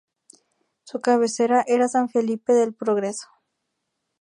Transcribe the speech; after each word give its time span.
Su 0.81 0.99
cabecera 0.99 1.63
era 1.67 1.87
San 1.87 2.09
Felipe 2.09 2.53
del 2.53 2.73
Progreso. 2.73 3.27